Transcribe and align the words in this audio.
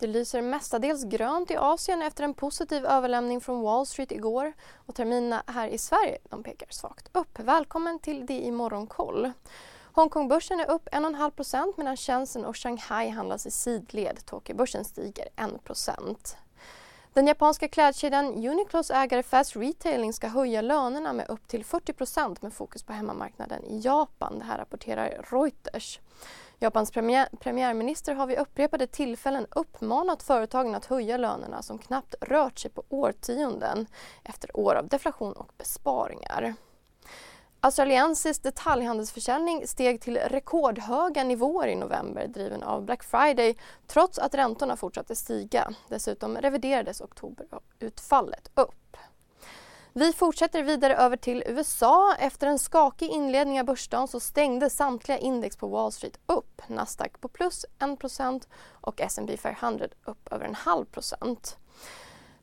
Det 0.00 0.06
lyser 0.06 0.42
mestadels 0.42 1.04
grönt 1.04 1.50
i 1.50 1.56
Asien 1.56 2.02
efter 2.02 2.24
en 2.24 2.34
positiv 2.34 2.86
överlämning 2.86 3.40
från 3.40 3.62
Wall 3.62 3.86
Street 3.86 4.12
igår 4.12 4.52
och 4.86 4.94
terminerna 4.94 5.42
här 5.46 5.68
i 5.68 5.78
Sverige 5.78 6.18
de 6.30 6.42
pekar 6.42 6.66
svagt 6.70 7.16
upp. 7.16 7.38
Välkommen 7.38 7.98
till 7.98 8.26
det 8.26 8.40
i 8.40 8.50
Morgonkoll. 8.50 9.32
Hongkongbörsen 9.92 10.60
är 10.60 10.70
upp 10.70 10.88
1,5% 10.88 11.74
medan 11.76 11.96
Shenzhen 11.96 12.44
och 12.44 12.56
Shanghai 12.56 13.08
handlas 13.08 13.46
i 13.46 13.50
sidled. 13.50 14.26
Tokyobörsen 14.26 14.84
stiger 14.84 15.28
1 15.36 15.64
den 17.14 17.26
japanska 17.26 17.68
klädkedjan 17.68 18.26
Uniqlos 18.26 18.90
ägare 18.90 19.22
Fast 19.22 19.56
Retailing 19.56 20.12
ska 20.12 20.28
höja 20.28 20.62
lönerna 20.62 21.12
med 21.12 21.28
upp 21.28 21.48
till 21.48 21.64
40% 21.64 22.36
med 22.40 22.52
fokus 22.52 22.82
på 22.82 22.92
hemmamarknaden 22.92 23.64
i 23.64 23.80
Japan. 23.80 24.38
Det 24.38 24.44
här 24.44 24.58
rapporterar 24.58 25.26
Reuters. 25.30 26.00
Japans 26.58 26.90
premiär, 26.90 27.28
premiärminister 27.40 28.14
har 28.14 28.26
vid 28.26 28.38
upprepade 28.38 28.86
tillfällen 28.86 29.46
uppmanat 29.50 30.22
företagen 30.22 30.74
att 30.74 30.86
höja 30.86 31.16
lönerna 31.16 31.62
som 31.62 31.78
knappt 31.78 32.14
rört 32.20 32.58
sig 32.58 32.70
på 32.70 32.84
årtionden 32.88 33.86
efter 34.24 34.56
år 34.56 34.74
av 34.74 34.88
deflation 34.88 35.32
och 35.32 35.52
besparingar. 35.58 36.54
Alltså, 37.62 37.82
Australiensis 37.82 38.38
detaljhandelsförsäljning 38.38 39.66
steg 39.66 40.00
till 40.00 40.16
rekordhöga 40.16 41.24
nivåer 41.24 41.68
i 41.68 41.74
november 41.74 42.26
driven 42.26 42.62
av 42.62 42.84
Black 42.84 43.04
Friday 43.04 43.56
trots 43.86 44.18
att 44.18 44.34
räntorna 44.34 44.76
fortsatte 44.76 45.16
stiga. 45.16 45.72
Dessutom 45.88 46.36
reviderades 46.36 47.00
oktoberutfallet 47.00 48.50
upp. 48.54 48.96
Vi 49.92 50.12
fortsätter 50.12 50.62
vidare 50.62 50.96
över 50.96 51.16
till 51.16 51.42
USA. 51.46 52.14
Efter 52.18 52.46
en 52.46 52.58
skakig 52.58 53.08
inledning 53.08 53.60
av 53.60 53.66
börsdagen 53.66 54.08
så 54.08 54.20
stängde 54.20 54.70
samtliga 54.70 55.18
index 55.18 55.56
på 55.56 55.68
Wall 55.68 55.92
Street 55.92 56.18
upp. 56.26 56.62
Nasdaq 56.66 57.20
på 57.20 57.28
plus 57.28 57.66
1% 57.78 58.42
och 58.70 59.00
S&P 59.00 59.36
500 59.36 59.86
upp 60.04 60.32
över 60.32 60.44
en 60.44 60.54
halv 60.54 60.84
procent. 60.84 61.56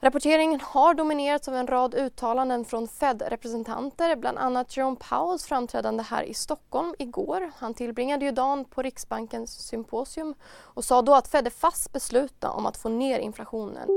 Rapporteringen 0.01 0.59
har 0.63 0.93
dominerats 0.93 1.47
av 1.47 1.55
en 1.55 1.67
rad 1.67 1.95
uttalanden 1.95 2.65
från 2.65 2.87
Fed-representanter, 2.87 4.15
bland 4.15 4.37
annat 4.37 4.77
Jerome 4.77 4.97
Powells 5.09 5.45
framträdande 5.45 6.03
här 6.03 6.23
i 6.23 6.33
Stockholm 6.33 6.95
igår. 6.99 7.51
Han 7.57 7.73
tillbringade 7.73 8.25
ju 8.25 8.31
dagen 8.31 8.65
på 8.65 8.81
Riksbankens 8.81 9.67
symposium 9.67 10.33
och 10.49 10.83
sa 10.83 11.01
då 11.01 11.15
att 11.15 11.27
Fed 11.27 11.47
är 11.47 11.51
fast 11.51 11.93
beslutna 11.93 12.51
om 12.51 12.65
att 12.65 12.77
få 12.77 12.89
ner 12.89 13.19
inflationen. 13.19 13.87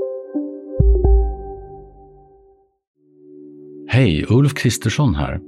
Hej, 3.87 4.25
Ulf 4.29 4.53
Kristersson 4.53 5.15
här. 5.15 5.41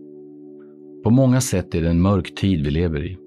På 1.03 1.09
många 1.09 1.41
sätt 1.41 1.75
är 1.75 1.81
det 1.81 1.89
en 1.89 2.01
mörk 2.01 2.35
tid 2.35 2.65
vi 2.65 2.71
lever 2.71 3.05
i. 3.05 3.17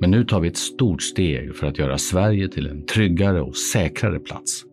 Men 0.00 0.10
nu 0.10 0.24
tar 0.24 0.40
vi 0.40 0.48
ett 0.48 0.56
stort 0.56 1.02
steg 1.02 1.56
för 1.56 1.66
att 1.66 1.78
göra 1.78 1.98
Sverige 1.98 2.48
till 2.48 2.66
en 2.66 2.86
tryggare 2.86 3.42
och 3.42 3.56
säkrare 3.56 4.20
plats. 4.20 4.64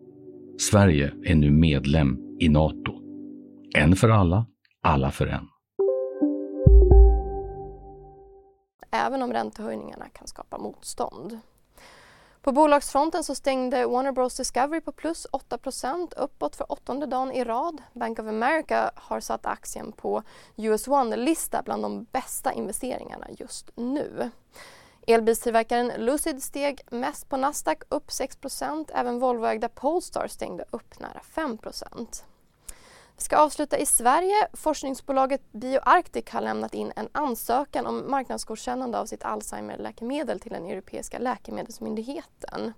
Sverige 0.70 1.12
är 1.24 1.34
nu 1.34 1.50
medlem 1.50 2.36
i 2.40 2.48
Nato. 2.48 2.92
En 3.74 3.96
för 3.96 4.08
alla, 4.08 4.46
alla 4.82 5.10
för 5.10 5.26
en. 5.26 5.48
Även 8.90 9.22
om 9.22 9.32
räntehöjningarna 9.32 10.08
kan 10.08 10.26
skapa 10.26 10.58
motstånd. 10.58 11.38
På 12.42 12.52
bolagsfronten 12.52 13.24
så 13.24 13.34
stängde 13.34 13.86
Warner 13.86 14.12
Bros 14.12 14.36
Discovery 14.36 14.80
på 14.80 14.92
plus 14.92 15.26
8% 15.32 16.12
uppåt 16.16 16.56
för 16.56 16.72
åttonde 16.72 17.06
dagen 17.06 17.32
i 17.32 17.44
rad. 17.44 17.82
Bank 17.92 18.18
of 18.18 18.26
America 18.26 18.90
har 18.94 19.20
satt 19.20 19.46
aktien 19.46 19.92
på 19.92 20.22
US 20.56 20.88
One-lista 20.88 21.62
bland 21.62 21.82
de 21.82 22.06
bästa 22.12 22.52
investeringarna 22.52 23.26
just 23.38 23.70
nu. 23.76 24.30
Elbilstillverkaren 25.06 25.92
Lucid 25.96 26.42
steg 26.42 26.80
mest 26.90 27.28
på 27.28 27.36
Nasdaq, 27.36 27.78
upp 27.88 28.08
6% 28.08 28.90
Även 28.94 29.18
Volvoägda 29.18 29.68
Polestar 29.68 30.28
stängde 30.28 30.64
upp 30.70 31.00
nära 31.00 31.20
5 31.20 31.58
vi 33.16 33.24
ska 33.24 33.36
avsluta 33.36 33.78
i 33.78 33.86
Sverige. 33.86 34.48
Forskningsbolaget 34.52 35.52
BioArctic 35.52 36.24
har 36.30 36.40
lämnat 36.40 36.74
in 36.74 36.92
en 36.96 37.08
ansökan 37.12 37.86
om 37.86 38.10
marknadsgodkännande 38.10 38.98
av 38.98 39.06
sitt 39.06 39.24
Alzheimer-läkemedel 39.24 40.40
till 40.40 40.52
den 40.52 40.66
europeiska 40.66 41.18
läkemedelsmyndigheten. 41.18 42.72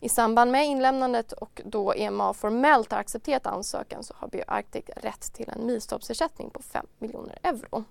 I 0.00 0.08
samband 0.08 0.50
med 0.50 0.66
inlämnandet 0.66 1.32
och 1.32 1.62
då 1.64 1.94
EMA 1.94 2.34
formellt 2.34 2.92
har 2.92 2.98
accepterat 2.98 3.46
ansökan 3.46 4.04
så 4.04 4.14
har 4.16 4.28
BioArctic 4.28 4.84
rätt 4.96 5.32
till 5.34 5.48
en 5.48 5.66
milstolpsersättning 5.66 6.50
på 6.50 6.62
5 6.62 6.86
miljoner 6.98 7.38
euro. 7.42 7.84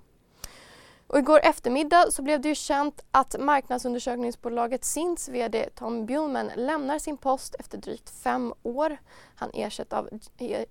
Och 1.11 1.19
igår 1.19 1.39
eftermiddag 1.43 2.11
så 2.11 2.21
blev 2.21 2.41
det 2.41 2.49
ju 2.49 2.55
känt 2.55 3.03
att 3.11 3.35
marknadsundersökningsbolaget 3.39 4.85
Sints 4.85 5.29
VD 5.29 5.69
Tom 5.75 6.05
Bjulman 6.05 6.51
lämnar 6.55 6.99
sin 6.99 7.17
post 7.17 7.55
efter 7.59 7.77
drygt 7.77 8.09
fem 8.09 8.53
år. 8.63 8.97
Han 9.35 9.51
ersätts 9.53 9.93
av, 9.93 10.09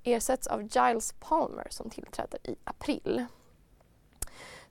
ersätts 0.02 0.46
av 0.46 0.62
Giles 0.62 1.12
Palmer 1.12 1.66
som 1.70 1.90
tillträder 1.90 2.50
i 2.50 2.56
april. 2.64 3.26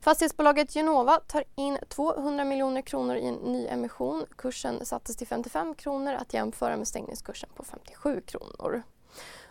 Fastighetsbolaget 0.00 0.74
Genova 0.74 1.20
tar 1.20 1.44
in 1.54 1.78
200 1.88 2.44
miljoner 2.44 2.82
kronor 2.82 3.16
i 3.16 3.26
en 3.26 3.34
ny 3.34 3.66
emission. 3.66 4.26
Kursen 4.36 4.86
sattes 4.86 5.16
till 5.16 5.26
55 5.26 5.74
kronor 5.74 6.12
att 6.12 6.34
jämföra 6.34 6.76
med 6.76 6.88
stängningskursen 6.88 7.50
på 7.54 7.64
57 7.64 8.20
kronor. 8.26 8.82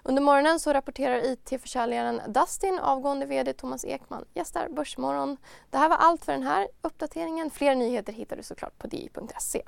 Under 0.04 0.22
morgonen 0.22 0.60
så 0.60 0.74
rapporterar 0.74 1.26
IT-försäljaren 1.26 2.22
Dustin, 2.28 2.80
avgående 2.80 3.26
VD 3.26 3.54
Thomas 3.54 3.86
Ekman 3.86 4.26
gästar 4.34 4.70
Börsmorgon. 4.70 5.38
Det 5.70 5.78
här 5.78 5.90
var 5.90 5.98
allt 5.98 6.26
för 6.26 6.32
den 6.32 6.44
här 6.44 6.68
uppdateringen. 6.82 7.50
Fler 7.50 7.76
nyheter 7.76 8.14
hittar 8.14 8.36
du 8.38 8.44
såklart 8.44 8.78
på 8.78 8.88
di.se. 8.88 9.62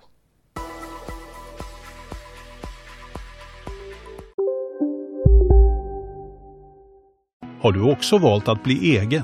Har 7.62 7.72
du 7.72 7.92
också 7.92 8.18
valt 8.18 8.48
att 8.48 8.64
bli 8.64 8.98
egen? 8.98 9.24